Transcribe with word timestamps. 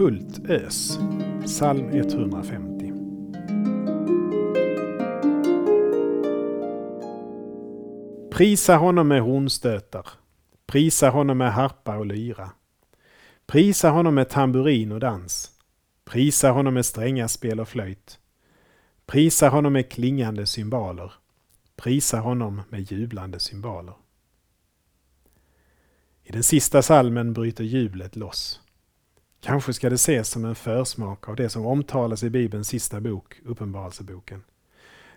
fullt 0.00 0.50
ös. 0.50 0.98
Psalm 1.44 1.88
150. 1.88 2.92
Prisa 8.32 8.76
honom 8.76 9.08
med 9.08 9.22
hornstötar. 9.22 10.06
Prisa 10.66 11.10
honom 11.10 11.38
med 11.38 11.52
harpa 11.52 11.96
och 11.96 12.06
lyra. 12.06 12.50
Prisa 13.46 13.90
honom 13.90 14.14
med 14.14 14.28
tamburin 14.28 14.92
och 14.92 15.00
dans. 15.00 15.50
Prisa 16.04 16.50
honom 16.50 16.74
med 16.74 16.86
strängaspel 16.86 17.60
och 17.60 17.68
flöjt. 17.68 18.18
Prisa 19.06 19.48
honom 19.48 19.72
med 19.72 19.90
klingande 19.90 20.46
cymbaler. 20.46 21.12
Prisa 21.76 22.20
honom 22.20 22.62
med 22.68 22.92
jublande 22.92 23.38
cymbaler. 23.38 23.94
I 26.22 26.32
den 26.32 26.42
sista 26.42 26.82
salmen 26.82 27.32
bryter 27.32 27.64
jublet 27.64 28.16
loss. 28.16 28.60
Kanske 29.40 29.72
ska 29.72 29.88
det 29.88 29.94
ses 29.94 30.28
som 30.28 30.44
en 30.44 30.54
försmak 30.54 31.28
av 31.28 31.36
det 31.36 31.48
som 31.48 31.66
omtalas 31.66 32.22
i 32.22 32.30
Bibelns 32.30 32.68
sista 32.68 33.00
bok, 33.00 33.40
Uppenbarelseboken. 33.44 34.42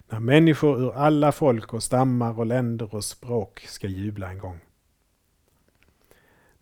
När 0.10 0.20
människor 0.20 0.82
ur 0.82 0.94
alla 0.96 1.32
folk 1.32 1.74
och 1.74 1.84
stammar 1.84 2.40
och 2.40 2.46
länder 2.46 2.96
och 2.96 3.04
språk 3.04 3.60
ska 3.68 3.88
jubla 3.88 4.30
en 4.30 4.40
gång. 4.40 4.60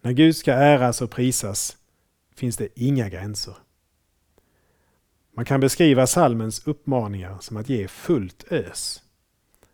När 0.02 0.12
Gud 0.12 0.36
ska 0.36 0.54
äras 0.54 1.02
och 1.02 1.12
prisas 1.12 1.78
finns 2.36 2.58
det 2.58 2.68
inga 2.76 3.10
gränser. 3.10 3.56
Man 5.36 5.46
kan 5.46 5.60
beskriva 5.60 6.08
salmens 6.08 6.68
uppmaningar 6.68 7.38
som 7.40 7.58
att 7.58 7.70
ge 7.70 7.88
fullt 7.88 8.52
ös. 8.52 9.04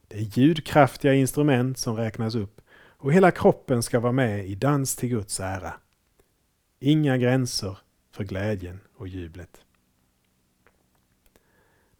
Det 0.07 0.17
är 0.17 0.21
ljudkraftiga 0.21 1.13
instrument 1.13 1.77
som 1.77 1.95
räknas 1.95 2.35
upp 2.35 2.61
och 2.99 3.13
hela 3.13 3.31
kroppen 3.31 3.83
ska 3.83 3.99
vara 3.99 4.11
med 4.11 4.47
i 4.47 4.55
dans 4.55 4.95
till 4.95 5.09
Guds 5.09 5.39
ära. 5.39 5.73
Inga 6.79 7.17
gränser 7.17 7.77
för 8.11 8.23
glädjen 8.23 8.79
och 8.95 9.07
jublet. 9.07 9.65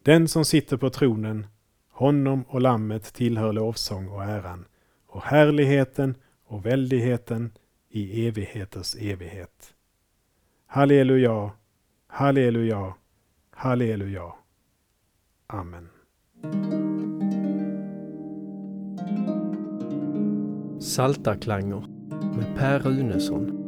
Den 0.02 0.28
som 0.28 0.44
sitter 0.44 0.76
på 0.76 0.90
tronen, 0.90 1.46
honom 1.90 2.42
och 2.48 2.60
lammet 2.60 3.14
tillhör 3.14 3.52
lovsång 3.52 4.08
och 4.08 4.24
äran 4.24 4.64
och 5.06 5.22
härligheten 5.22 6.14
och 6.44 6.66
väldigheten 6.66 7.52
i 7.88 8.26
evigheters 8.26 8.96
evighet. 8.96 9.74
Halleluja, 10.66 11.50
halleluja, 12.06 12.94
halleluja. 13.50 14.32
Amen. 15.46 15.88
Saltarklanger 20.80 21.86
med 22.36 22.56
Per 22.56 22.78
Runesson 22.78 23.67